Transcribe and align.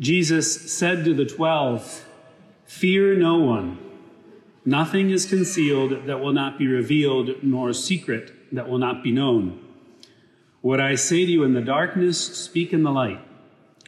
Jesus 0.00 0.72
said 0.72 1.04
to 1.04 1.12
the 1.12 1.26
twelve, 1.26 2.06
Fear 2.64 3.16
no 3.16 3.36
one. 3.36 3.78
Nothing 4.64 5.10
is 5.10 5.26
concealed 5.26 6.06
that 6.06 6.20
will 6.20 6.32
not 6.32 6.58
be 6.58 6.66
revealed, 6.66 7.42
nor 7.42 7.74
secret 7.74 8.32
that 8.50 8.66
will 8.66 8.78
not 8.78 9.02
be 9.02 9.12
known. 9.12 9.62
What 10.62 10.80
I 10.80 10.94
say 10.94 11.26
to 11.26 11.30
you 11.30 11.44
in 11.44 11.52
the 11.52 11.60
darkness, 11.60 12.18
speak 12.18 12.72
in 12.72 12.82
the 12.82 12.90
light. 12.90 13.20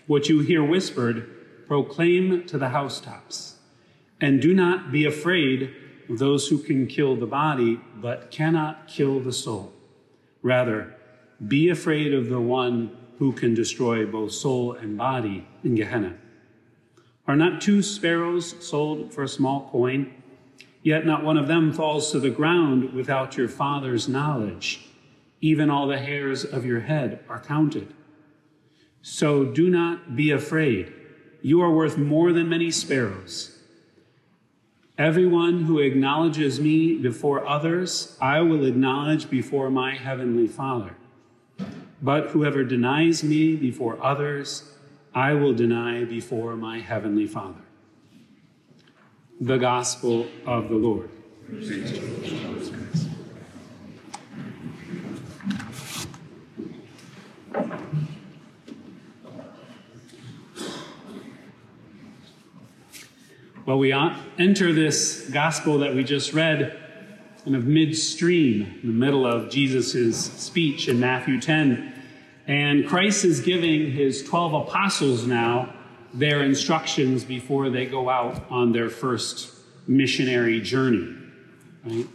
What 0.07 0.29
you 0.29 0.41
hear 0.41 0.63
whispered, 0.63 1.67
proclaim 1.67 2.45
to 2.47 2.59
the 2.59 2.69
housetops. 2.69 3.57
And 4.21 4.43
do 4.43 4.53
not 4.53 4.93
be 4.93 5.07
afraid 5.07 5.75
of 6.11 6.19
those 6.19 6.49
who 6.49 6.59
can 6.59 6.87
kill 6.87 7.17
the 7.17 7.27
body, 7.27 7.81
but 7.97 8.31
cannot 8.31 8.87
kill 8.87 9.21
the 9.21 9.33
soul. 9.33 9.73
Rather, 10.43 10.95
be 11.47 11.71
afraid 11.71 12.13
of 12.13 12.29
the 12.29 12.41
one 12.41 12.97
who 13.23 13.31
can 13.31 13.55
destroy 13.55 14.05
both 14.05 14.33
soul 14.33 14.73
and 14.73 14.99
body 14.99 15.47
in 15.63 15.77
Gehenna. 15.77 16.13
Are 17.29 17.37
not 17.37 17.61
two 17.61 17.81
sparrows 17.81 18.57
sold 18.67 19.15
for 19.15 19.23
a 19.23 19.29
small 19.29 19.69
coin? 19.71 20.13
Yet 20.83 21.07
not 21.07 21.23
one 21.23 21.37
of 21.37 21.47
them 21.47 21.73
falls 21.73 22.11
to 22.11 22.19
the 22.19 22.31
ground 22.31 22.93
without 22.93 23.37
your 23.37 23.47
Father's 23.47 24.09
knowledge. 24.09 24.89
Even 25.41 25.71
all 25.71 25.87
the 25.87 26.01
hairs 26.01 26.45
of 26.45 26.67
your 26.67 26.81
head 26.81 27.21
are 27.29 27.39
counted. 27.39 27.95
So 29.03 29.45
do 29.45 29.71
not 29.71 30.17
be 30.17 30.33
afraid. 30.33 30.93
You 31.43 31.61
are 31.61 31.71
worth 31.71 31.97
more 31.97 32.33
than 32.33 32.49
many 32.49 32.73
sparrows. 32.73 33.57
Everyone 34.99 35.63
who 35.63 35.79
acknowledges 35.79 36.59
me 36.59 36.99
before 36.99 37.47
others, 37.47 38.19
I 38.21 38.41
will 38.41 38.65
acknowledge 38.65 39.31
before 39.31 39.71
my 39.71 39.95
heavenly 39.95 40.49
Father. 40.49 40.97
But 42.03 42.31
whoever 42.31 42.65
denies 42.65 43.23
me 43.23 43.55
before 43.55 43.97
others, 44.03 44.69
I 45.15 45.35
will 45.35 45.55
deny 45.55 46.03
before 46.05 46.57
my 46.57 46.81
heavenly 46.81 47.29
Father. 47.29 47.61
The 49.41 49.57
Gospel 49.57 50.27
of 50.45 50.69
the 50.69 50.75
Lord. 50.75 51.11
Well, 63.65 63.79
we 63.79 63.93
enter 63.93 64.73
this 64.73 65.31
gospel 65.31 65.79
that 65.79 65.95
we 65.95 66.03
just 66.03 66.33
read 66.33 66.77
kind 67.45 67.55
of 67.57 67.65
midstream, 67.65 68.81
in 68.83 68.89
the 68.89 68.95
middle 68.95 69.25
of 69.25 69.51
Jesus' 69.51 70.33
speech 70.33 70.89
in 70.89 70.99
Matthew 70.99 71.41
10. 71.41 71.92
And 72.53 72.87
Christ 72.87 73.25
is 73.25 73.41
giving 73.41 73.93
his 73.93 74.23
12 74.25 74.53
apostles 74.69 75.27
now 75.27 75.73
their 76.13 76.43
instructions 76.43 77.25
before 77.25 77.71
they 77.71 77.87
go 77.87 78.11
out 78.11 78.45
on 78.51 78.73
their 78.73 78.91
first 78.91 79.55
missionary 79.87 80.61
journey. 80.61 81.17
Right? 81.83 82.07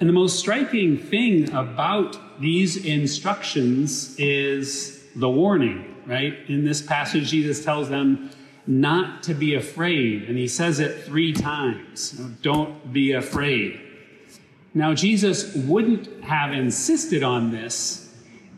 And 0.00 0.08
the 0.08 0.12
most 0.12 0.36
striking 0.36 0.98
thing 0.98 1.52
about 1.54 2.40
these 2.40 2.84
instructions 2.84 4.18
is 4.18 5.04
the 5.14 5.30
warning, 5.30 5.94
right? 6.06 6.36
In 6.48 6.64
this 6.64 6.82
passage, 6.82 7.30
Jesus 7.30 7.64
tells 7.64 7.88
them 7.88 8.30
not 8.66 9.22
to 9.22 9.32
be 9.32 9.54
afraid, 9.54 10.24
and 10.24 10.36
he 10.36 10.48
says 10.48 10.80
it 10.80 11.04
three 11.04 11.32
times. 11.32 12.10
Don't 12.42 12.92
be 12.92 13.12
afraid. 13.12 13.80
Now, 14.74 14.92
Jesus 14.92 15.54
wouldn't 15.54 16.24
have 16.24 16.52
insisted 16.52 17.22
on 17.22 17.52
this 17.52 18.12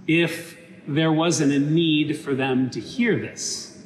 if 0.07 0.57
there 0.86 1.12
wasn't 1.12 1.53
a 1.53 1.59
need 1.59 2.19
for 2.19 2.34
them 2.34 2.70
to 2.70 2.81
hear 2.81 3.19
this. 3.19 3.78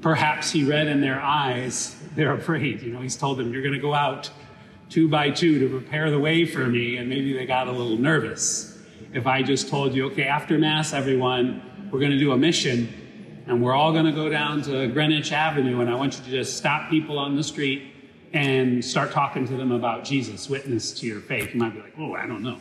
Perhaps 0.00 0.52
he 0.52 0.64
read 0.64 0.86
in 0.86 1.00
their 1.00 1.20
eyes, 1.20 1.96
they're 2.14 2.34
afraid. 2.34 2.82
You 2.82 2.92
know, 2.92 3.00
he's 3.00 3.16
told 3.16 3.38
them, 3.38 3.52
You're 3.52 3.62
going 3.62 3.74
to 3.74 3.80
go 3.80 3.94
out 3.94 4.30
two 4.88 5.08
by 5.08 5.30
two 5.30 5.58
to 5.58 5.68
prepare 5.68 6.10
the 6.10 6.18
way 6.18 6.44
for 6.44 6.66
me, 6.66 6.96
and 6.96 7.08
maybe 7.08 7.32
they 7.32 7.46
got 7.46 7.68
a 7.68 7.72
little 7.72 7.98
nervous. 7.98 8.78
If 9.12 9.26
I 9.26 9.42
just 9.42 9.68
told 9.68 9.94
you, 9.94 10.06
okay, 10.06 10.24
after 10.24 10.58
Mass, 10.58 10.92
everyone, 10.92 11.88
we're 11.90 12.00
going 12.00 12.12
to 12.12 12.18
do 12.18 12.32
a 12.32 12.36
mission, 12.36 13.42
and 13.46 13.62
we're 13.62 13.74
all 13.74 13.92
going 13.92 14.04
to 14.04 14.12
go 14.12 14.28
down 14.28 14.62
to 14.62 14.86
Greenwich 14.88 15.32
Avenue, 15.32 15.80
and 15.80 15.90
I 15.90 15.94
want 15.94 16.18
you 16.18 16.24
to 16.24 16.30
just 16.30 16.56
stop 16.56 16.90
people 16.90 17.18
on 17.18 17.36
the 17.36 17.42
street 17.42 17.82
and 18.32 18.84
start 18.84 19.12
talking 19.12 19.46
to 19.48 19.56
them 19.56 19.72
about 19.72 20.04
Jesus, 20.04 20.48
witness 20.48 20.92
to 21.00 21.06
your 21.06 21.20
faith. 21.20 21.54
You 21.54 21.60
might 21.60 21.72
be 21.72 21.80
like, 21.80 21.94
oh, 21.98 22.14
I 22.14 22.26
don't 22.26 22.42
know. 22.42 22.60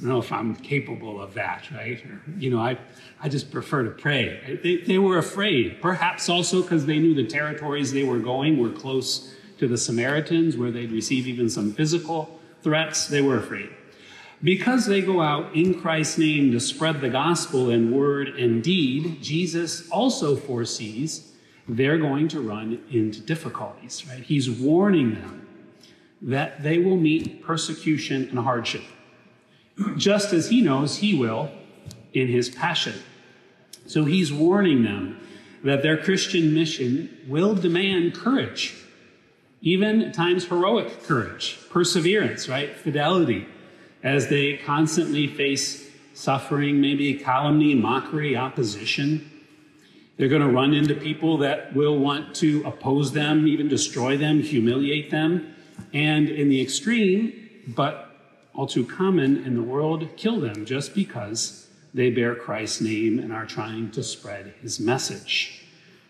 I 0.00 0.04
don't 0.04 0.12
know 0.12 0.18
if 0.18 0.32
I'm 0.32 0.56
capable 0.56 1.20
of 1.20 1.34
that, 1.34 1.70
right? 1.70 2.02
Or, 2.06 2.22
you 2.38 2.48
know, 2.48 2.58
I, 2.58 2.78
I 3.22 3.28
just 3.28 3.50
prefer 3.50 3.82
to 3.82 3.90
pray. 3.90 4.58
They, 4.62 4.78
they 4.78 4.98
were 4.98 5.18
afraid, 5.18 5.82
perhaps 5.82 6.30
also 6.30 6.62
because 6.62 6.86
they 6.86 6.98
knew 6.98 7.14
the 7.14 7.26
territories 7.26 7.92
they 7.92 8.04
were 8.04 8.18
going 8.18 8.58
were 8.58 8.70
close 8.70 9.34
to 9.58 9.68
the 9.68 9.76
Samaritans, 9.76 10.56
where 10.56 10.70
they'd 10.70 10.90
receive 10.90 11.26
even 11.26 11.50
some 11.50 11.74
physical 11.74 12.40
threats. 12.62 13.08
They 13.08 13.20
were 13.20 13.36
afraid. 13.36 13.68
Because 14.42 14.86
they 14.86 15.02
go 15.02 15.20
out 15.20 15.54
in 15.54 15.78
Christ's 15.78 16.16
name 16.16 16.50
to 16.52 16.60
spread 16.60 17.02
the 17.02 17.10
gospel 17.10 17.68
in 17.68 17.94
word 17.94 18.28
and 18.28 18.62
deed, 18.62 19.20
Jesus 19.20 19.86
also 19.90 20.34
foresees 20.34 21.30
they're 21.68 21.98
going 21.98 22.26
to 22.28 22.40
run 22.40 22.82
into 22.90 23.20
difficulties, 23.20 24.04
right? 24.08 24.22
He's 24.22 24.50
warning 24.50 25.14
them 25.14 25.46
that 26.22 26.62
they 26.62 26.78
will 26.78 26.96
meet 26.96 27.42
persecution 27.42 28.28
and 28.30 28.38
hardship, 28.38 28.82
just 29.96 30.32
as 30.32 30.48
he 30.50 30.60
knows 30.60 30.98
he 30.98 31.14
will 31.14 31.50
in 32.12 32.28
his 32.28 32.48
passion. 32.48 32.94
So 33.86 34.04
he's 34.04 34.32
warning 34.32 34.82
them 34.82 35.20
that 35.64 35.82
their 35.82 35.96
Christian 35.96 36.54
mission 36.54 37.16
will 37.28 37.54
demand 37.54 38.14
courage, 38.14 38.74
even 39.60 40.12
times 40.12 40.44
heroic 40.46 41.02
courage, 41.02 41.58
perseverance, 41.70 42.48
right? 42.48 42.74
Fidelity, 42.76 43.46
as 44.02 44.28
they 44.28 44.56
constantly 44.56 45.26
face 45.26 45.90
suffering, 46.14 46.80
maybe 46.80 47.14
calumny, 47.14 47.74
mockery, 47.74 48.36
opposition. 48.36 49.30
They're 50.16 50.28
going 50.28 50.42
to 50.42 50.48
run 50.48 50.74
into 50.74 50.94
people 50.94 51.38
that 51.38 51.74
will 51.74 51.98
want 51.98 52.34
to 52.36 52.62
oppose 52.66 53.12
them, 53.12 53.46
even 53.46 53.68
destroy 53.68 54.16
them, 54.16 54.40
humiliate 54.40 55.10
them, 55.10 55.54
and 55.94 56.28
in 56.28 56.48
the 56.48 56.60
extreme, 56.60 57.32
but 57.68 58.09
all 58.54 58.66
too 58.66 58.84
common 58.84 59.44
in 59.44 59.54
the 59.54 59.62
world, 59.62 60.08
kill 60.16 60.40
them 60.40 60.64
just 60.64 60.94
because 60.94 61.68
they 61.94 62.10
bear 62.10 62.34
Christ's 62.34 62.80
name 62.80 63.18
and 63.18 63.32
are 63.32 63.46
trying 63.46 63.90
to 63.92 64.02
spread 64.02 64.54
his 64.60 64.78
message. 64.80 65.64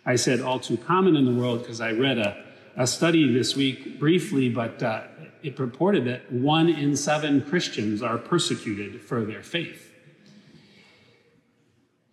I 0.04 0.16
said 0.16 0.40
all 0.40 0.58
too 0.58 0.76
common 0.76 1.16
in 1.16 1.24
the 1.24 1.34
world 1.34 1.60
because 1.60 1.80
I 1.80 1.92
read 1.92 2.18
a, 2.18 2.44
a 2.76 2.86
study 2.86 3.32
this 3.32 3.54
week 3.54 3.98
briefly, 3.98 4.48
but 4.48 4.82
uh, 4.82 5.04
it 5.42 5.56
purported 5.56 6.04
that 6.06 6.30
one 6.32 6.68
in 6.68 6.96
seven 6.96 7.42
Christians 7.42 8.02
are 8.02 8.18
persecuted 8.18 9.00
for 9.00 9.24
their 9.24 9.42
faith. 9.42 9.86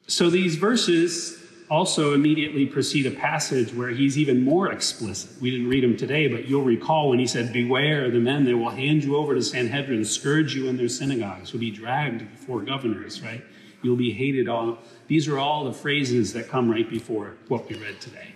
So 0.07 0.29
these 0.29 0.55
verses 0.55 1.43
also 1.69 2.13
immediately 2.13 2.65
precede 2.65 3.05
a 3.05 3.11
passage 3.11 3.73
where 3.73 3.89
he's 3.89 4.17
even 4.17 4.43
more 4.43 4.71
explicit. 4.71 5.41
We 5.41 5.51
didn't 5.51 5.67
read 5.67 5.83
him 5.83 5.97
today, 5.97 6.27
but 6.27 6.47
you'll 6.47 6.63
recall 6.63 7.09
when 7.09 7.19
he 7.19 7.27
said, 7.27 7.51
Beware 7.51 8.09
the 8.09 8.19
men, 8.19 8.45
they 8.45 8.53
will 8.53 8.69
hand 8.69 9.03
you 9.03 9.17
over 9.17 9.35
to 9.35 9.41
Sanhedrin, 9.41 10.05
scourge 10.05 10.55
you 10.55 10.67
in 10.67 10.77
their 10.77 10.87
synagogues, 10.87 11.51
you'll 11.51 11.59
be 11.59 11.71
dragged 11.71 12.19
before 12.31 12.61
governors, 12.61 13.21
right? 13.21 13.43
You'll 13.81 13.97
be 13.97 14.11
hated 14.11 14.47
all. 14.47 14.79
These 15.07 15.27
are 15.27 15.37
all 15.37 15.65
the 15.65 15.73
phrases 15.73 16.33
that 16.33 16.49
come 16.49 16.69
right 16.69 16.89
before 16.89 17.35
what 17.47 17.69
we 17.69 17.75
read 17.75 17.99
today. 18.01 18.33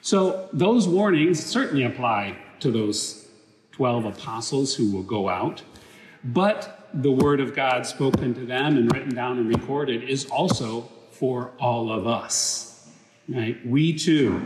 So 0.00 0.48
those 0.52 0.88
warnings 0.88 1.44
certainly 1.44 1.84
apply 1.84 2.36
to 2.60 2.70
those 2.70 3.28
12 3.72 4.06
apostles 4.06 4.74
who 4.74 4.90
will 4.90 5.02
go 5.02 5.28
out, 5.28 5.62
but 6.24 6.88
the 6.94 7.10
word 7.10 7.40
of 7.40 7.54
God 7.54 7.86
spoken 7.86 8.34
to 8.34 8.44
them 8.44 8.76
and 8.76 8.92
written 8.92 9.14
down 9.14 9.38
and 9.38 9.48
recorded 9.48 10.02
is 10.02 10.26
also 10.26 10.90
for 11.22 11.52
all 11.60 11.92
of 11.92 12.04
us. 12.04 12.84
Right? 13.28 13.64
We 13.64 13.96
too, 13.96 14.44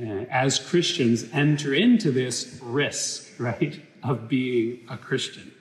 uh, 0.00 0.24
as 0.30 0.58
Christians, 0.58 1.26
enter 1.30 1.74
into 1.74 2.10
this 2.10 2.58
risk, 2.62 3.38
right, 3.38 3.78
of 4.02 4.26
being 4.26 4.80
a 4.88 4.96
Christian. 4.96 5.52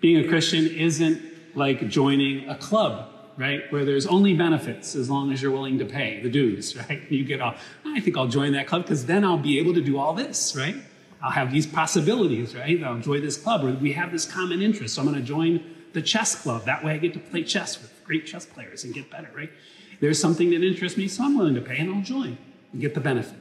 Being 0.00 0.24
a 0.24 0.28
Christian 0.28 0.66
isn't 0.66 1.22
like 1.54 1.88
joining 1.88 2.48
a 2.48 2.56
club, 2.56 3.12
right, 3.36 3.62
where 3.70 3.84
there's 3.84 4.08
only 4.08 4.34
benefits 4.34 4.96
as 4.96 5.08
long 5.08 5.32
as 5.32 5.40
you're 5.40 5.52
willing 5.52 5.78
to 5.78 5.84
pay 5.84 6.20
the 6.20 6.28
dues, 6.28 6.76
right? 6.88 7.08
You 7.08 7.24
get 7.24 7.40
off, 7.40 7.62
I 7.86 8.00
think 8.00 8.16
I'll 8.16 8.26
join 8.26 8.54
that 8.54 8.66
club 8.66 8.82
because 8.82 9.06
then 9.06 9.24
I'll 9.24 9.38
be 9.38 9.60
able 9.60 9.74
to 9.74 9.80
do 9.80 9.98
all 9.98 10.14
this, 10.14 10.56
right? 10.56 10.74
I'll 11.22 11.30
have 11.30 11.52
these 11.52 11.64
possibilities, 11.64 12.56
right? 12.56 12.82
I'll 12.82 12.98
join 12.98 13.22
this 13.22 13.36
club, 13.36 13.64
or 13.64 13.70
we 13.74 13.92
have 13.92 14.10
this 14.10 14.24
common 14.24 14.62
interest, 14.62 14.96
so 14.96 15.02
I'm 15.02 15.06
going 15.06 15.20
to 15.20 15.24
join 15.24 15.62
the 15.98 16.02
chess 16.02 16.40
club. 16.40 16.64
That 16.64 16.84
way 16.84 16.92
I 16.92 16.98
get 16.98 17.12
to 17.14 17.18
play 17.18 17.42
chess 17.42 17.82
with 17.82 17.92
great 18.04 18.24
chess 18.24 18.46
players 18.46 18.84
and 18.84 18.94
get 18.94 19.10
better, 19.10 19.28
right? 19.34 19.50
There's 19.98 20.20
something 20.20 20.50
that 20.50 20.62
interests 20.62 20.96
me, 20.96 21.08
so 21.08 21.24
I'm 21.24 21.36
willing 21.36 21.56
to 21.56 21.60
pay 21.60 21.78
and 21.78 21.92
I'll 21.92 22.02
join 22.02 22.38
and 22.72 22.80
get 22.80 22.94
the 22.94 23.00
benefit. 23.00 23.36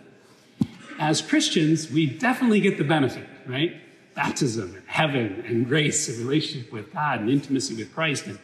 As 0.98 1.22
Christians, 1.22 1.92
we 1.92 2.08
definitely 2.08 2.60
get 2.60 2.80
the 2.80 2.84
benefit, 2.84 3.28
right? 3.46 3.76
Baptism 4.16 4.74
and 4.74 4.84
heaven 4.88 5.44
and 5.46 5.68
grace 5.68 6.10
and 6.10 6.18
relationship 6.18 6.74
with 6.74 6.92
God 6.92 7.20
and 7.20 7.30
intimacy 7.30 7.76
with 7.76 7.94
Christ 7.94 8.26
and 8.26 8.40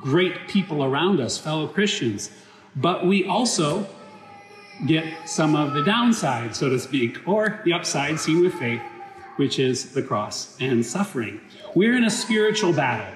great 0.00 0.46
people 0.46 0.84
around 0.84 1.18
us, 1.18 1.36
fellow 1.36 1.66
Christians. 1.66 2.30
But 2.76 3.04
we 3.04 3.26
also 3.26 3.84
get 4.86 5.28
some 5.28 5.56
of 5.56 5.74
the 5.74 5.82
downside, 5.82 6.54
so 6.54 6.68
to 6.68 6.78
speak, 6.78 7.18
or 7.26 7.60
the 7.64 7.72
upside 7.72 8.20
seen 8.20 8.42
with 8.42 8.54
faith, 8.54 8.82
which 9.34 9.58
is 9.58 9.92
the 9.92 10.02
cross 10.02 10.56
and 10.60 10.86
suffering. 10.86 11.40
We're 11.74 11.96
in 11.96 12.04
a 12.04 12.10
spiritual 12.10 12.72
battle. 12.72 13.12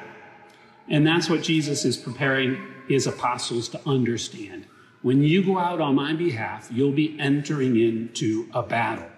And 0.91 1.07
that's 1.07 1.29
what 1.29 1.43
Jesus 1.43 1.85
is 1.85 1.97
preparing 1.97 2.63
his 2.89 3.07
apostles 3.07 3.69
to 3.71 3.81
understand. 3.87 4.67
When 5.03 5.23
you 5.23 5.45
go 5.45 5.59
out 5.59 5.81
on 5.81 5.95
my 5.95 6.15
behalf, 6.15 6.69
you'll 6.73 6.93
be 6.93 7.19
entering 7.21 7.79
into 7.79 8.49
a 8.53 8.63
battle. 8.63 9.09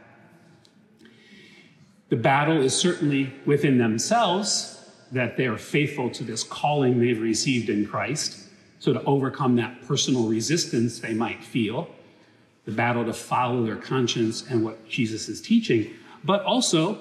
The 2.11 2.17
battle 2.17 2.61
is 2.61 2.77
certainly 2.77 3.33
within 3.47 3.79
themselves, 3.79 4.77
that 5.13 5.37
they 5.37 5.47
are 5.47 5.57
faithful 5.57 6.11
to 6.11 6.25
this 6.25 6.43
calling 6.43 7.01
they've 7.01 7.21
received 7.21 7.69
in 7.69 7.87
Christ. 7.87 8.49
So, 8.79 8.93
to 8.93 9.03
overcome 9.05 9.57
that 9.57 9.87
personal 9.87 10.29
resistance 10.29 11.01
they 11.01 11.15
might 11.15 11.43
feel, 11.45 11.91
the 12.65 12.73
battle 12.73 13.05
to 13.05 13.13
follow 13.13 13.65
their 13.65 13.77
conscience 13.77 14.49
and 14.49 14.65
what 14.65 14.89
Jesus 14.89 15.29
is 15.29 15.41
teaching, 15.41 15.93
but 16.25 16.43
also 16.45 17.01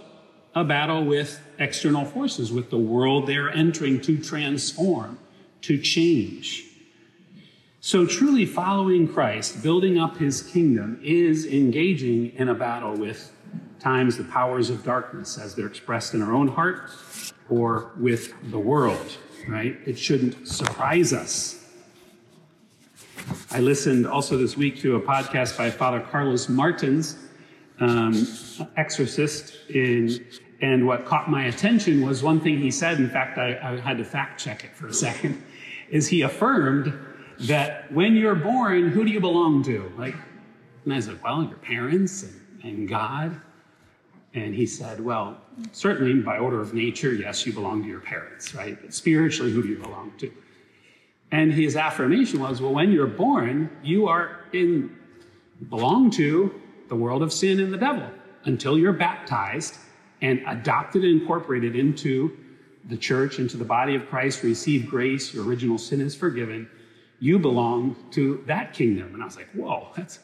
a 0.56 0.64
battle 0.64 1.06
with 1.06 1.40
external 1.60 2.06
forces, 2.06 2.52
with 2.52 2.70
the 2.70 2.78
world 2.78 3.28
they're 3.28 3.50
entering 3.52 4.02
to 4.02 4.18
transform, 4.18 5.20
to 5.62 5.78
change. 5.78 6.66
So, 7.82 8.06
truly 8.06 8.46
following 8.46 9.08
Christ, 9.08 9.64
building 9.64 10.00
up 10.00 10.18
his 10.18 10.42
kingdom, 10.42 11.00
is 11.04 11.46
engaging 11.46 12.32
in 12.36 12.50
a 12.50 12.56
battle 12.56 12.96
with 12.96 13.32
times 13.80 14.18
the 14.18 14.26
powers 14.26 14.70
of 14.70 14.84
darkness 14.84 15.38
as 15.38 15.56
they're 15.56 15.68
expressed 15.68 16.14
in 16.14 16.22
our 16.22 16.34
own 16.34 16.48
heart 16.48 16.90
or 17.50 17.92
with 17.98 18.34
the 18.52 18.60
world, 18.60 19.18
right? 19.48 19.78
It 19.86 19.98
shouldn't 19.98 20.48
surprise 20.48 21.14
us. 21.14 21.56
I 23.52 23.60
listened 23.60 24.08
also 24.08 24.38
this 24.38 24.58
week 24.58 24.80
to 24.82 24.96
a 24.96 25.02
podcast 25.02 25.58
by 25.58 25.70
Father 25.70 26.00
Carlos 26.00 26.50
Martins, 26.50 27.18
um, 27.80 28.28
exorcist, 28.76 29.56
in, 29.70 30.26
and 30.62 30.86
what 30.86 31.06
caught 31.06 31.30
my 31.30 31.46
attention 31.46 32.06
was 32.06 32.22
one 32.22 32.40
thing 32.40 32.58
he 32.58 32.72
said. 32.72 33.00
In 33.00 33.10
fact, 33.10 33.38
I, 33.38 33.58
I 33.62 33.80
had 33.80 33.98
to 33.98 34.04
fact 34.04 34.40
check 34.40 34.64
it 34.64 34.76
for 34.76 34.88
a 34.88 34.94
second. 35.08 35.42
Is 35.90 36.08
he 36.08 36.22
affirmed 36.22 36.94
that 37.42 37.92
when 37.92 38.16
you're 38.16 38.36
born, 38.36 38.90
who 38.90 39.06
do 39.06 39.12
you 39.12 39.20
belong 39.20 39.64
to? 39.64 39.92
Like, 39.98 40.16
and 40.86 40.94
I 40.94 41.00
said, 41.00 41.22
well, 41.24 41.44
your 41.44 41.58
parents 41.58 42.24
and, 42.24 42.64
and 42.64 42.90
God. 42.90 43.40
And 44.34 44.54
he 44.54 44.66
said, 44.66 45.00
Well, 45.02 45.38
certainly 45.72 46.14
by 46.22 46.38
order 46.38 46.62
of 46.62 46.74
nature, 46.74 47.14
yes, 47.14 47.46
you 47.46 47.54
belong 47.54 47.82
to 47.82 47.90
your 47.90 48.00
parents, 48.00 48.54
right? 48.54 48.80
But 48.80 48.94
spiritually, 48.94 49.52
who 49.52 49.64
do 49.64 49.70
you 49.70 49.80
belong 49.80 50.14
to? 50.20 50.32
And 51.32 51.52
his 51.52 51.76
affirmation 51.76 52.40
was, 52.40 52.62
Well, 52.62 52.74
when 52.74 52.92
you're 52.92 53.08
born, 53.08 53.76
you 53.82 54.08
are 54.08 54.42
in, 54.54 54.96
belong 55.70 56.12
to 56.12 56.54
the 56.90 56.96
world 56.96 57.24
of 57.24 57.34
sin 57.34 57.60
and 57.60 57.74
the 57.74 57.78
devil 57.78 58.08
until 58.46 58.78
you're 58.78 58.94
baptized 58.94 59.78
and 60.22 60.42
adopted 60.48 61.04
and 61.04 61.22
incorporated 61.22 61.76
into 61.76 62.38
the 62.86 62.98
church, 62.98 63.40
into 63.40 63.58
the 63.58 63.66
body 63.66 63.96
of 63.96 64.08
Christ, 64.10 64.44
receive 64.44 64.90
grace, 64.90 65.34
your 65.34 65.46
original 65.46 65.78
sin 65.78 66.02
is 66.02 66.16
forgiven. 66.16 66.70
You 67.20 67.38
belong 67.40 67.96
to 68.12 68.44
that 68.48 68.74
kingdom. 68.74 69.14
And 69.14 69.22
I 69.22 69.26
was 69.26 69.36
like, 69.36 69.52
Whoa, 69.52 69.90
that's 69.96 70.20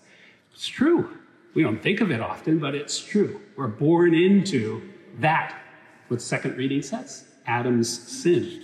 it's 0.53 0.67
true. 0.67 1.17
We 1.53 1.63
don't 1.63 1.81
think 1.81 2.01
of 2.01 2.11
it 2.11 2.21
often, 2.21 2.59
but 2.59 2.75
it's 2.75 2.99
true. 2.99 3.41
We're 3.55 3.67
born 3.67 4.13
into 4.13 4.89
that, 5.19 5.57
what 6.07 6.21
second 6.21 6.57
reading 6.57 6.81
says 6.81 7.25
Adam's 7.45 7.89
sin. 7.89 8.63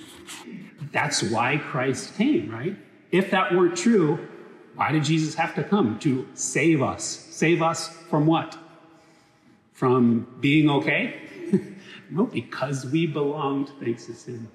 That's 0.92 1.24
why 1.24 1.58
Christ 1.58 2.16
came, 2.16 2.50
right? 2.50 2.76
If 3.12 3.32
that 3.32 3.54
weren't 3.54 3.78
true, 3.78 4.28
why 4.76 4.92
did 4.92 5.04
Jesus 5.04 5.36
have 5.36 5.54
to 5.56 5.64
come? 5.64 6.00
To 6.00 6.28
save 6.34 6.82
us. 6.82 7.04
Save 7.04 7.62
us 7.62 7.90
from 8.10 8.26
what? 8.26 8.58
From 9.82 10.28
being 10.40 10.70
okay? 10.70 11.20
no, 12.12 12.28
because 12.28 12.86
we 12.86 13.08
belonged, 13.08 13.72
thanks 13.80 14.06
to 14.06 14.14
sin, 14.14 14.48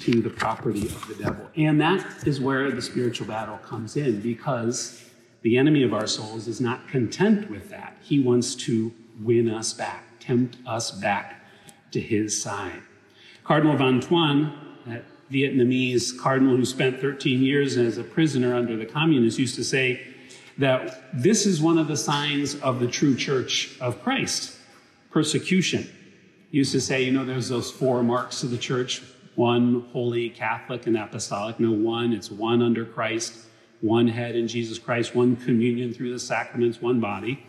to 0.00 0.20
the 0.20 0.28
property 0.28 0.82
of 0.82 1.08
the 1.08 1.14
devil. 1.14 1.48
And 1.56 1.80
that 1.80 2.26
is 2.26 2.38
where 2.38 2.70
the 2.70 2.82
spiritual 2.82 3.26
battle 3.26 3.56
comes 3.56 3.96
in, 3.96 4.20
because 4.20 5.02
the 5.40 5.56
enemy 5.56 5.82
of 5.82 5.94
our 5.94 6.06
souls 6.06 6.46
is 6.46 6.60
not 6.60 6.88
content 6.88 7.50
with 7.50 7.70
that. 7.70 7.96
He 8.02 8.20
wants 8.20 8.54
to 8.66 8.92
win 9.18 9.48
us 9.48 9.72
back, 9.72 10.04
tempt 10.20 10.58
us 10.66 10.90
back 10.90 11.46
to 11.92 11.98
his 11.98 12.38
side. 12.38 12.82
Cardinal 13.44 13.78
Van 13.78 14.02
Thuan, 14.02 14.54
that 14.84 15.04
Vietnamese 15.30 16.20
cardinal 16.20 16.54
who 16.54 16.66
spent 16.66 17.00
13 17.00 17.40
years 17.40 17.78
as 17.78 17.96
a 17.96 18.04
prisoner 18.04 18.54
under 18.54 18.76
the 18.76 18.84
communists, 18.84 19.40
used 19.40 19.54
to 19.54 19.64
say 19.64 20.06
that 20.62 21.12
this 21.12 21.46
is 21.46 21.60
one 21.60 21.78
of 21.78 21.88
the 21.88 21.96
signs 21.96 22.54
of 22.60 22.80
the 22.80 22.86
true 22.86 23.16
church 23.16 23.76
of 23.80 24.02
Christ 24.02 24.56
persecution. 25.10 25.88
He 26.50 26.58
used 26.58 26.72
to 26.72 26.80
say, 26.80 27.02
you 27.02 27.12
know, 27.12 27.24
there's 27.24 27.48
those 27.48 27.70
four 27.70 28.02
marks 28.02 28.42
of 28.42 28.50
the 28.50 28.58
church 28.58 29.02
one, 29.34 29.88
holy, 29.92 30.28
Catholic, 30.28 30.86
and 30.86 30.96
apostolic. 30.96 31.58
No, 31.58 31.72
one, 31.72 32.12
it's 32.12 32.30
one 32.30 32.60
under 32.60 32.84
Christ 32.84 33.46
one 33.82 34.06
head 34.06 34.36
in 34.36 34.48
Jesus 34.48 34.78
Christ, 34.78 35.14
one 35.14 35.36
communion 35.36 35.92
through 35.92 36.12
the 36.12 36.18
sacraments, 36.18 36.80
one 36.80 37.00
body. 37.00 37.44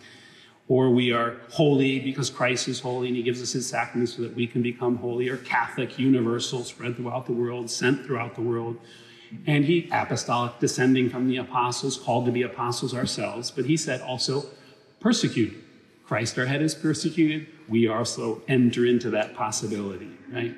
Or 0.68 0.90
we 0.90 1.12
are 1.12 1.38
holy 1.52 2.00
because 2.00 2.30
Christ 2.30 2.68
is 2.68 2.80
holy 2.80 3.08
and 3.08 3.16
he 3.16 3.22
gives 3.22 3.42
us 3.42 3.52
his 3.52 3.68
sacraments 3.68 4.16
so 4.16 4.24
that 4.24 4.34
we 4.34 4.48
can 4.48 4.62
become 4.62 4.96
holy, 4.98 5.30
or 5.30 5.38
Catholic, 5.38 6.00
universal, 6.00 6.64
spread 6.64 6.96
throughout 6.96 7.26
the 7.28 7.34
world, 7.34 7.70
sent 7.70 8.06
throughout 8.06 8.36
the 8.36 8.42
world. 8.42 8.78
And 9.46 9.66
he, 9.66 9.90
apostolic, 9.92 10.60
descending 10.60 11.10
from 11.10 11.28
the 11.28 11.38
apostles, 11.38 11.98
called 11.98 12.26
to 12.26 12.32
be 12.32 12.44
apostles 12.44 12.94
ourselves. 12.94 13.52
But 13.52 13.66
he 13.66 13.78
said 13.78 14.02
also 14.02 14.46
persecuted. 15.00 15.60
Christ, 16.06 16.38
our 16.38 16.46
head, 16.46 16.62
is 16.62 16.76
persecuted. 16.76 17.48
We 17.68 17.88
also 17.88 18.42
enter 18.48 18.86
into 18.86 19.10
that 19.12 19.36
possibility, 19.36 20.12
right? 20.32 20.56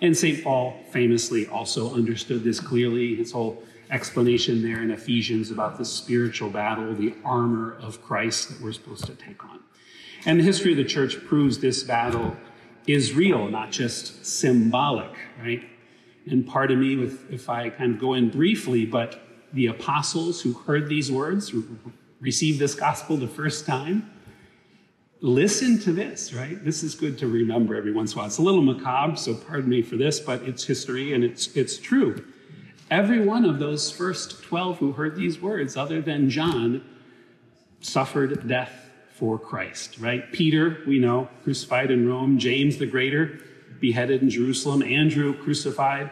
And 0.00 0.16
St. 0.16 0.42
Paul 0.42 0.76
famously 0.90 1.46
also 1.46 1.94
understood 1.94 2.42
this 2.42 2.58
clearly. 2.58 3.14
His 3.14 3.32
whole 3.32 3.62
explanation 3.90 4.62
there 4.62 4.82
in 4.82 4.90
Ephesians 4.90 5.50
about 5.50 5.78
the 5.78 5.84
spiritual 5.84 6.50
battle, 6.50 6.94
the 6.94 7.14
armor 7.24 7.76
of 7.80 8.02
Christ 8.02 8.48
that 8.48 8.60
we're 8.60 8.72
supposed 8.72 9.04
to 9.06 9.14
take 9.14 9.44
on. 9.44 9.60
And 10.24 10.40
the 10.40 10.44
history 10.44 10.72
of 10.72 10.78
the 10.78 10.84
church 10.84 11.24
proves 11.26 11.58
this 11.58 11.82
battle 11.82 12.36
is 12.86 13.12
real, 13.12 13.48
not 13.48 13.70
just 13.70 14.24
symbolic, 14.24 15.14
right? 15.40 15.62
And 16.30 16.46
pardon 16.46 16.80
me 16.80 17.10
if 17.30 17.48
I 17.48 17.70
kind 17.70 17.94
of 17.94 18.00
go 18.00 18.14
in 18.14 18.30
briefly, 18.30 18.84
but 18.86 19.20
the 19.52 19.66
apostles 19.66 20.40
who 20.40 20.52
heard 20.52 20.88
these 20.88 21.10
words, 21.10 21.48
who 21.48 21.64
received 22.20 22.58
this 22.58 22.74
gospel 22.74 23.16
the 23.16 23.28
first 23.28 23.66
time, 23.66 24.10
listen 25.20 25.78
to 25.80 25.92
this, 25.92 26.32
right? 26.32 26.62
This 26.64 26.82
is 26.82 26.94
good 26.94 27.18
to 27.18 27.26
remember 27.26 27.74
every 27.74 27.92
once 27.92 28.12
in 28.12 28.18
a 28.18 28.20
while. 28.20 28.26
It's 28.26 28.38
a 28.38 28.42
little 28.42 28.62
macabre, 28.62 29.16
so 29.16 29.34
pardon 29.34 29.70
me 29.70 29.82
for 29.82 29.96
this, 29.96 30.20
but 30.20 30.42
it's 30.42 30.64
history 30.64 31.14
and 31.14 31.24
it's, 31.24 31.56
it's 31.56 31.78
true. 31.78 32.24
Every 32.90 33.24
one 33.24 33.44
of 33.44 33.58
those 33.58 33.90
first 33.90 34.42
12 34.42 34.78
who 34.78 34.92
heard 34.92 35.16
these 35.16 35.40
words, 35.40 35.76
other 35.76 36.00
than 36.00 36.28
John, 36.28 36.84
suffered 37.80 38.46
death 38.46 38.90
for 39.14 39.38
Christ, 39.38 39.98
right? 39.98 40.30
Peter, 40.32 40.78
we 40.86 40.98
know, 40.98 41.28
crucified 41.44 41.90
in 41.90 42.08
Rome. 42.08 42.38
James 42.38 42.78
the 42.78 42.86
Greater, 42.86 43.38
beheaded 43.82 44.22
in 44.22 44.30
Jerusalem. 44.30 44.82
Andrew, 44.82 45.34
crucified 45.34 46.10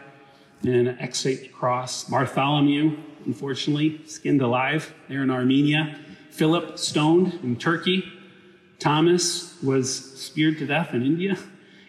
in 0.62 0.74
an 0.74 0.98
X-shaped 0.98 1.54
cross. 1.54 2.04
Bartholomew, 2.04 2.98
unfortunately, 3.24 4.02
skinned 4.04 4.42
alive 4.42 4.92
there 5.08 5.22
in 5.22 5.30
Armenia. 5.30 5.98
Philip, 6.30 6.78
stoned 6.78 7.38
in 7.42 7.56
Turkey. 7.56 8.04
Thomas 8.78 9.56
was 9.62 10.20
speared 10.20 10.58
to 10.58 10.66
death 10.66 10.92
in 10.92 11.02
India. 11.02 11.38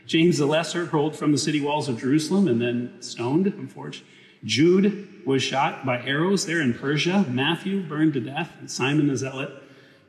James 0.05 0.37
the 0.37 0.45
Lesser, 0.45 0.85
hurled 0.85 1.15
from 1.15 1.31
the 1.31 1.37
city 1.37 1.59
walls 1.59 1.89
of 1.89 1.99
Jerusalem 1.99 2.47
and 2.47 2.61
then 2.61 3.01
stoned, 3.01 3.47
unfortunately. 3.47 4.07
Jude 4.43 5.21
was 5.25 5.43
shot 5.43 5.85
by 5.85 6.01
arrows 6.01 6.45
there 6.45 6.61
in 6.61 6.73
Persia. 6.73 7.25
Matthew 7.29 7.81
burned 7.83 8.13
to 8.13 8.19
death. 8.19 8.53
And 8.59 8.69
Simon 8.69 9.07
the 9.07 9.15
Zealot 9.15 9.60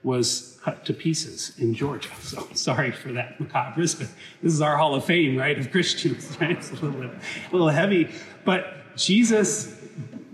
was 0.03 0.59
cut 0.63 0.85
to 0.87 0.95
pieces 0.95 1.53
in 1.59 1.75
Georgia. 1.75 2.09
So 2.23 2.49
sorry 2.55 2.93
for 2.93 3.13
that 3.13 3.39
macabre, 3.41 3.83
but 3.83 4.09
this 4.43 4.53
is 4.55 4.63
our 4.63 4.77
Hall 4.77 4.95
of 4.95 5.05
Fame, 5.05 5.37
right, 5.37 5.59
of 5.59 5.71
Christians, 5.71 6.37
right? 6.41 6.53
It's 6.53 6.71
a 6.71 6.75
little, 6.75 7.03
a 7.03 7.53
little 7.53 7.69
heavy. 7.69 8.11
But 8.45 8.97
Jesus, 8.97 9.79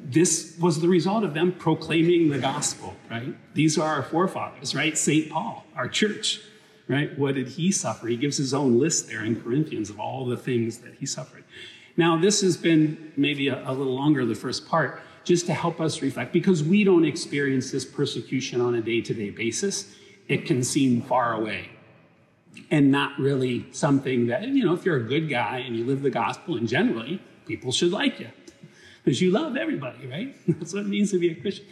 this 0.05 0.57
was 0.61 0.81
the 0.81 0.89
result 0.89 1.25
of 1.25 1.35
them 1.35 1.53
proclaiming 1.53 2.29
the 2.29 2.39
gospel, 2.39 2.95
right? 3.11 3.35
These 3.55 3.79
are 3.79 3.89
our 3.89 4.03
forefathers, 4.03 4.75
right? 4.75 4.97
St. 4.97 5.31
Paul, 5.31 5.67
our 5.77 5.89
church, 5.89 6.41
right? 6.89 7.17
What 7.19 7.35
did 7.35 7.49
he 7.49 7.73
suffer? 7.73 8.07
He 8.07 8.17
gives 8.17 8.37
his 8.37 8.55
own 8.55 8.79
list 8.79 9.09
there 9.09 9.25
in 9.25 9.41
Corinthians 9.41 9.91
of 9.91 10.01
all 10.01 10.25
the 10.25 10.37
things 10.37 10.79
that 10.79 10.95
he 10.95 11.07
suffered. 11.07 11.45
Now, 11.97 12.17
this 12.17 12.41
has 12.43 12.57
been 12.57 13.13
maybe 13.17 13.49
a, 13.49 13.69
a 13.69 13.73
little 13.73 13.95
longer, 13.95 14.25
the 14.25 14.35
first 14.35 14.69
part, 14.69 15.03
just 15.29 15.47
to 15.47 15.55
help 15.55 15.81
us 15.81 16.03
reflect, 16.03 16.33
because 16.33 16.65
we 16.65 16.83
don't 16.83 17.05
experience 17.05 17.71
this 17.71 17.85
persecution 17.85 18.61
on 18.61 18.75
a 18.75 18.81
day 18.81 19.01
to 19.03 19.15
day 19.15 19.31
basis. 19.31 19.95
It 20.27 20.47
can 20.47 20.65
seem 20.65 21.03
far 21.03 21.35
away 21.35 21.71
and 22.71 22.91
not 22.91 23.19
really 23.19 23.67
something 23.73 24.27
that, 24.27 24.49
you 24.49 24.65
know, 24.65 24.75
if 24.75 24.85
you're 24.85 24.97
a 24.97 25.05
good 25.05 25.29
guy 25.29 25.59
and 25.59 25.77
you 25.77 25.85
live 25.85 26.03
the 26.03 26.11
gospel, 26.11 26.57
and 26.57 26.67
generally, 26.67 27.23
people 27.47 27.73
should 27.73 27.93
like 27.93 28.19
you 28.19 28.29
because 29.05 29.21
you 29.21 29.31
love 29.31 29.57
everybody, 29.57 30.07
right? 30.07 30.35
That's 30.59 30.73
what 30.73 30.83
it 30.83 30.89
means 30.89 31.11
to 31.13 31.19
be 31.19 31.31
a 31.31 31.35
Christian. 31.35 31.67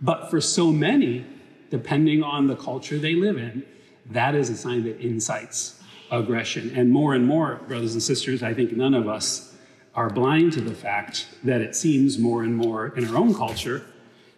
But 0.00 0.30
for 0.30 0.40
so 0.40 0.70
many, 0.70 1.24
depending 1.70 2.22
on 2.22 2.46
the 2.46 2.56
culture 2.56 2.98
they 2.98 3.14
live 3.14 3.36
in, 3.36 3.64
that 4.10 4.34
is 4.34 4.48
a 4.50 4.56
sign 4.56 4.84
that 4.84 5.00
incites 5.00 5.82
aggression. 6.10 6.72
And 6.76 6.90
more 6.90 7.14
and 7.14 7.26
more, 7.26 7.56
brothers 7.68 7.94
and 7.94 8.02
sisters, 8.02 8.42
I 8.42 8.54
think 8.54 8.72
none 8.72 8.94
of 8.94 9.08
us 9.08 9.56
are 9.98 10.08
blind 10.08 10.52
to 10.52 10.60
the 10.60 10.74
fact 10.74 11.26
that 11.42 11.60
it 11.60 11.74
seems 11.74 12.20
more 12.20 12.44
and 12.44 12.54
more 12.54 12.96
in 12.96 13.04
our 13.08 13.16
own 13.16 13.34
culture, 13.34 13.84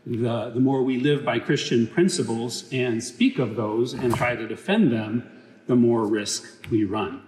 the, 0.07 0.50
the 0.55 0.59
more 0.59 0.83
we 0.83 0.99
live 0.99 1.23
by 1.23 1.38
Christian 1.38 1.87
principles 1.87 2.64
and 2.73 3.05
speak 3.05 3.38
of 3.38 3.57
those 3.57 3.93
and 3.93 4.14
try 4.14 4.35
to 4.35 4.49
defend 4.49 4.90
them, 4.90 5.23
the 5.67 5.76
more 5.76 6.07
risk 6.07 6.67
we 6.71 6.85
run. 6.85 7.23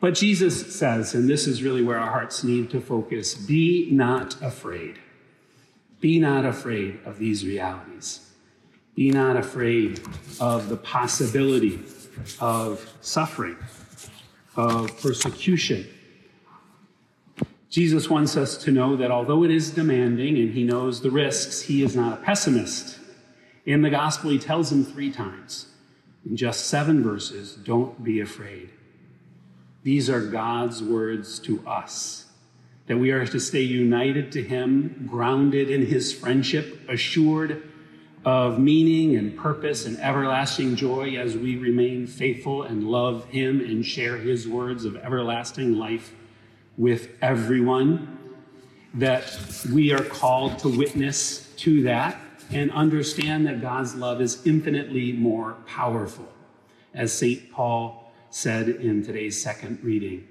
But 0.00 0.14
Jesus 0.14 0.74
says, 0.74 1.12
and 1.12 1.28
this 1.28 1.46
is 1.46 1.62
really 1.62 1.82
where 1.82 1.98
our 1.98 2.10
hearts 2.10 2.42
need 2.42 2.70
to 2.70 2.80
focus 2.80 3.34
be 3.34 3.90
not 3.90 4.40
afraid. 4.40 4.98
Be 6.00 6.18
not 6.18 6.46
afraid 6.46 6.98
of 7.04 7.18
these 7.18 7.44
realities. 7.44 8.30
Be 8.94 9.10
not 9.10 9.36
afraid 9.36 10.00
of 10.40 10.70
the 10.70 10.78
possibility 10.78 11.78
of 12.40 12.90
suffering, 13.02 13.58
of 14.56 14.98
persecution. 15.02 15.86
Jesus 17.70 18.10
wants 18.10 18.36
us 18.36 18.56
to 18.64 18.72
know 18.72 18.96
that 18.96 19.12
although 19.12 19.44
it 19.44 19.50
is 19.50 19.70
demanding 19.70 20.36
and 20.36 20.52
he 20.52 20.64
knows 20.64 21.00
the 21.00 21.10
risks, 21.10 21.62
he 21.62 21.82
is 21.82 21.94
not 21.94 22.14
a 22.14 22.22
pessimist. 22.22 22.98
In 23.64 23.82
the 23.82 23.90
gospel, 23.90 24.30
he 24.30 24.38
tells 24.38 24.70
them 24.70 24.84
three 24.84 25.12
times 25.12 25.66
in 26.28 26.36
just 26.36 26.66
seven 26.66 27.02
verses 27.02 27.54
don't 27.54 28.02
be 28.02 28.20
afraid. 28.20 28.70
These 29.84 30.10
are 30.10 30.20
God's 30.20 30.82
words 30.82 31.38
to 31.40 31.66
us 31.66 32.26
that 32.86 32.98
we 32.98 33.12
are 33.12 33.24
to 33.24 33.38
stay 33.38 33.62
united 33.62 34.32
to 34.32 34.42
him, 34.42 35.06
grounded 35.08 35.70
in 35.70 35.86
his 35.86 36.12
friendship, 36.12 36.80
assured 36.88 37.62
of 38.24 38.58
meaning 38.58 39.16
and 39.16 39.36
purpose 39.36 39.86
and 39.86 39.98
everlasting 39.98 40.76
joy 40.76 41.16
as 41.16 41.36
we 41.36 41.56
remain 41.56 42.06
faithful 42.06 42.64
and 42.64 42.84
love 42.84 43.24
Him 43.26 43.60
and 43.60 43.84
share 43.84 44.18
His 44.18 44.46
words 44.46 44.84
of 44.84 44.96
everlasting 44.96 45.74
life 45.74 46.14
with 46.76 47.10
everyone. 47.22 48.18
That 48.94 49.38
we 49.72 49.92
are 49.92 50.02
called 50.02 50.58
to 50.60 50.68
witness 50.68 51.52
to 51.58 51.82
that 51.82 52.20
and 52.50 52.72
understand 52.72 53.46
that 53.46 53.60
God's 53.60 53.94
love 53.94 54.20
is 54.20 54.44
infinitely 54.46 55.12
more 55.12 55.52
powerful, 55.66 56.28
as 56.92 57.12
St. 57.12 57.52
Paul 57.52 58.12
said 58.30 58.68
in 58.68 59.04
today's 59.04 59.40
second 59.40 59.78
reading. 59.82 60.26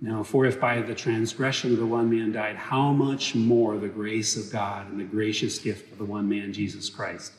Now, 0.00 0.22
for 0.22 0.46
if 0.46 0.58
by 0.58 0.80
the 0.80 0.94
transgression 0.94 1.72
of 1.72 1.78
the 1.78 1.86
one 1.86 2.08
man 2.08 2.32
died, 2.32 2.56
how 2.56 2.92
much 2.92 3.34
more 3.34 3.76
the 3.76 3.88
grace 3.88 4.36
of 4.36 4.50
God 4.50 4.90
and 4.90 4.98
the 4.98 5.04
gracious 5.04 5.58
gift 5.58 5.92
of 5.92 5.98
the 5.98 6.04
one 6.04 6.26
man, 6.26 6.54
Jesus 6.54 6.88
Christ, 6.88 7.32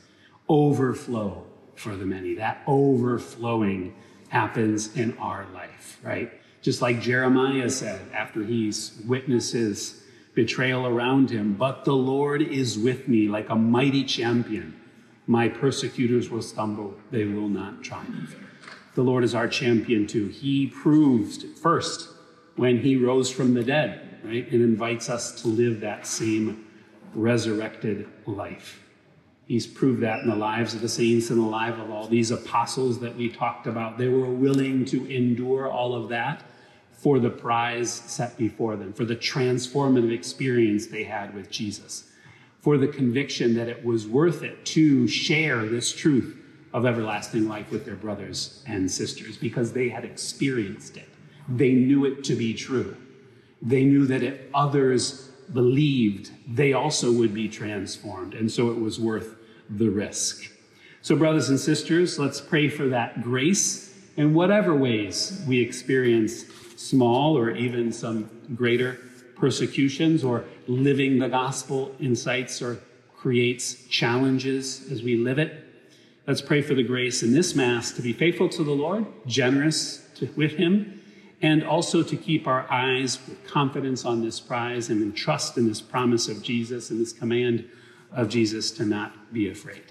overflow 0.47 1.43
for 1.75 1.95
the 1.95 2.05
many. 2.05 2.35
That 2.35 2.61
overflowing 2.67 3.95
happens 4.29 4.95
in 4.95 5.17
our 5.17 5.47
life, 5.53 5.99
right? 6.03 6.31
Just 6.61 6.81
like 6.81 7.01
Jeremiah 7.01 7.69
said 7.69 8.01
after 8.13 8.43
he's 8.43 8.99
witnesses 9.07 10.03
betrayal 10.35 10.85
around 10.85 11.29
him, 11.29 11.53
but 11.53 11.85
the 11.85 11.95
Lord 11.95 12.41
is 12.41 12.77
with 12.77 13.07
me 13.07 13.27
like 13.27 13.49
a 13.49 13.55
mighty 13.55 14.03
champion. 14.03 14.79
My 15.25 15.49
persecutors 15.49 16.29
will 16.29 16.41
stumble, 16.41 16.95
they 17.09 17.25
will 17.25 17.49
not 17.49 17.83
triumph. 17.83 18.35
The 18.93 19.01
Lord 19.01 19.23
is 19.23 19.33
our 19.33 19.47
champion 19.47 20.05
too. 20.05 20.27
He 20.27 20.67
proved 20.67 21.57
first 21.57 22.09
when 22.55 22.79
he 22.79 22.95
rose 22.95 23.29
from 23.29 23.53
the 23.53 23.63
dead, 23.63 24.19
right? 24.23 24.49
And 24.51 24.61
invites 24.61 25.09
us 25.09 25.41
to 25.41 25.47
live 25.47 25.79
that 25.79 26.05
same 26.05 26.67
resurrected 27.15 28.07
life. 28.25 28.83
He's 29.47 29.67
proved 29.67 30.01
that 30.01 30.19
in 30.19 30.29
the 30.29 30.35
lives 30.35 30.73
of 30.73 30.81
the 30.81 30.89
saints 30.89 31.29
and 31.29 31.39
the 31.39 31.45
lives 31.45 31.79
of 31.79 31.89
all 31.89 32.07
these 32.07 32.31
apostles 32.31 32.99
that 32.99 33.15
we 33.15 33.29
talked 33.29 33.67
about. 33.67 33.97
They 33.97 34.07
were 34.07 34.29
willing 34.29 34.85
to 34.85 35.05
endure 35.11 35.69
all 35.69 35.95
of 35.95 36.09
that 36.09 36.43
for 37.01 37.17
the 37.17 37.31
prize 37.31 37.91
set 37.91 38.37
before 38.37 38.75
them, 38.75 38.93
for 38.93 39.05
the 39.05 39.15
transformative 39.15 40.13
experience 40.13 40.85
they 40.85 41.03
had 41.03 41.33
with 41.33 41.49
Jesus, 41.49 42.03
for 42.59 42.77
the 42.77 42.87
conviction 42.87 43.55
that 43.55 43.67
it 43.67 43.83
was 43.83 44.07
worth 44.07 44.43
it 44.43 44.63
to 44.63 45.07
share 45.07 45.65
this 45.65 45.91
truth 45.91 46.37
of 46.73 46.85
everlasting 46.85 47.47
life 47.47 47.71
with 47.71 47.85
their 47.85 47.95
brothers 47.95 48.63
and 48.67 48.89
sisters 48.89 49.35
because 49.35 49.73
they 49.73 49.89
had 49.89 50.05
experienced 50.05 50.95
it. 50.95 51.09
They 51.49 51.71
knew 51.71 52.05
it 52.05 52.23
to 52.25 52.35
be 52.35 52.53
true. 52.53 52.95
They 53.63 53.83
knew 53.83 54.05
that 54.05 54.21
if 54.21 54.39
others 54.53 55.29
believed, 55.53 56.29
they 56.47 56.73
also 56.73 57.11
would 57.11 57.33
be 57.33 57.49
transformed. 57.49 58.35
And 58.35 58.49
so 58.49 58.69
it 58.69 58.79
was 58.79 58.99
worth 58.99 59.37
the 59.71 59.89
risk. 59.89 60.51
So, 61.01 61.15
brothers 61.15 61.49
and 61.49 61.59
sisters, 61.59 62.19
let's 62.19 62.39
pray 62.39 62.69
for 62.69 62.87
that 62.89 63.23
grace 63.23 63.97
in 64.17 64.35
whatever 64.35 64.75
ways 64.75 65.43
we 65.47 65.59
experience 65.59 66.45
small 66.81 67.37
or 67.37 67.51
even 67.51 67.91
some 67.91 68.29
greater 68.55 68.99
persecutions 69.35 70.23
or 70.23 70.45
living 70.67 71.19
the 71.19 71.29
gospel 71.29 71.95
incites 71.99 72.61
or 72.61 72.79
creates 73.15 73.85
challenges 73.87 74.91
as 74.91 75.03
we 75.03 75.15
live 75.15 75.39
it. 75.39 75.65
Let's 76.27 76.41
pray 76.41 76.61
for 76.61 76.73
the 76.73 76.83
grace 76.83 77.23
in 77.23 77.33
this 77.33 77.55
Mass 77.55 77.91
to 77.93 78.01
be 78.01 78.13
faithful 78.13 78.49
to 78.49 78.63
the 78.63 78.71
Lord, 78.71 79.05
generous 79.25 80.07
to, 80.15 80.27
with 80.35 80.53
Him, 80.53 81.01
and 81.41 81.63
also 81.63 82.03
to 82.03 82.15
keep 82.15 82.47
our 82.47 82.71
eyes 82.71 83.19
with 83.27 83.45
confidence 83.47 84.05
on 84.05 84.23
this 84.23 84.39
prize 84.39 84.89
and 84.89 85.01
in 85.01 85.13
trust 85.13 85.57
in 85.57 85.67
this 85.67 85.81
promise 85.81 86.27
of 86.27 86.43
Jesus 86.43 86.91
and 86.91 87.01
this 87.01 87.13
command 87.13 87.67
of 88.11 88.29
Jesus 88.29 88.71
to 88.71 88.85
not 88.85 89.33
be 89.33 89.49
afraid. 89.49 89.83